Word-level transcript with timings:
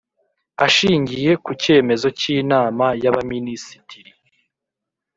Ashingiye 0.65 1.31
ku 1.43 1.51
cyemezo 1.61 2.07
cy 2.19 2.25
Inama 2.37 2.85
y 3.03 3.05
Abaminisitiri 3.11 4.11